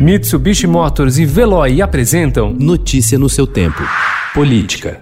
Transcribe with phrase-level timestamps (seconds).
[0.00, 3.82] Mitsubishi Motors e Veloy apresentam Notícia no seu tempo.
[4.32, 4.98] Política.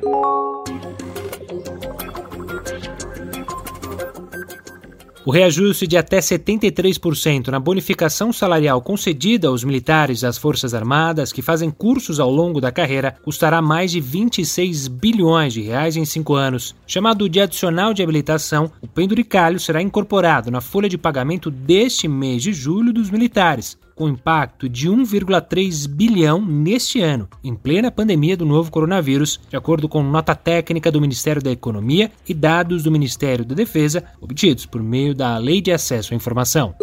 [5.25, 11.43] O reajuste de até 73% na bonificação salarial concedida aos militares das Forças Armadas que
[11.43, 16.35] fazem cursos ao longo da carreira custará mais de 26 bilhões de reais em cinco
[16.35, 16.75] anos.
[16.89, 22.43] Chamado de adicional de habilitação, o penduricalho será incorporado na folha de pagamento deste mês
[22.43, 28.47] de julho dos militares com impacto de 1,3 bilhão neste ano, em plena pandemia do
[28.47, 33.45] novo coronavírus, de acordo com nota técnica do Ministério da Economia e dados do Ministério
[33.45, 36.75] da Defesa, obtidos por meio da Lei de Acesso à Informação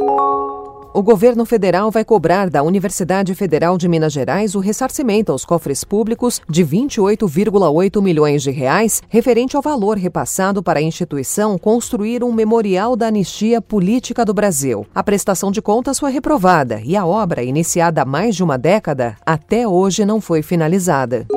[0.95, 5.83] o governo federal vai cobrar da Universidade Federal de Minas Gerais o ressarcimento aos cofres
[5.83, 12.31] públicos de 28,8 milhões de reais, referente ao valor repassado para a instituição construir um
[12.31, 14.87] memorial da anistia política do Brasil.
[14.95, 19.17] A prestação de contas foi reprovada e a obra, iniciada há mais de uma década,
[19.25, 21.27] até hoje não foi finalizada.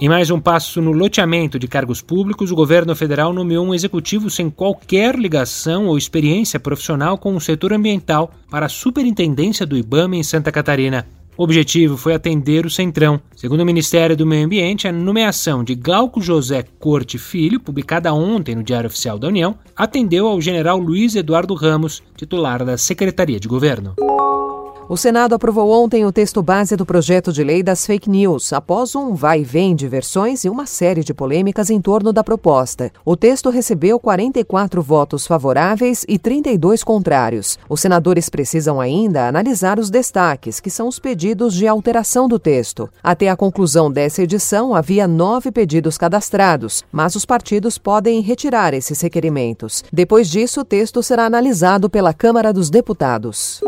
[0.00, 4.30] Em mais um passo no loteamento de cargos públicos, o governo federal nomeou um executivo
[4.30, 10.14] sem qualquer ligação ou experiência profissional com o setor ambiental para a superintendência do IBAMA
[10.14, 11.04] em Santa Catarina.
[11.36, 13.20] O objetivo foi atender o Centrão.
[13.34, 18.54] Segundo o Ministério do Meio Ambiente, a nomeação de Glauco José Corte Filho, publicada ontem
[18.54, 23.48] no Diário Oficial da União, atendeu ao general Luiz Eduardo Ramos, titular da Secretaria de
[23.48, 23.96] Governo.
[24.90, 28.96] O Senado aprovou ontem o texto base do projeto de lei das fake news, após
[28.96, 32.90] um vai e vem de versões e uma série de polêmicas em torno da proposta.
[33.04, 37.58] O texto recebeu 44 votos favoráveis e 32 contrários.
[37.68, 42.88] Os senadores precisam ainda analisar os destaques, que são os pedidos de alteração do texto.
[43.02, 49.02] Até a conclusão dessa edição, havia nove pedidos cadastrados, mas os partidos podem retirar esses
[49.02, 49.84] requerimentos.
[49.92, 53.60] Depois disso, o texto será analisado pela Câmara dos Deputados.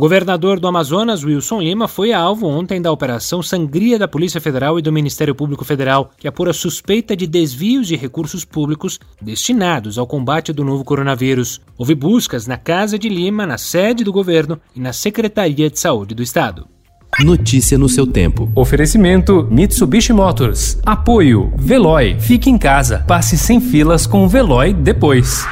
[0.00, 4.78] O governador do Amazonas, Wilson Lima, foi alvo ontem da Operação Sangria da Polícia Federal
[4.78, 10.06] e do Ministério Público Federal, que apura suspeita de desvios de recursos públicos destinados ao
[10.06, 11.60] combate do novo coronavírus.
[11.76, 16.14] Houve buscas na Casa de Lima, na sede do governo e na Secretaria de Saúde
[16.14, 16.66] do Estado.
[17.22, 18.50] Notícia no seu tempo.
[18.56, 20.78] Oferecimento Mitsubishi Motors.
[20.86, 22.18] Apoio Veloy.
[22.18, 23.04] Fique em casa.
[23.06, 25.44] Passe sem filas com o Veloy depois.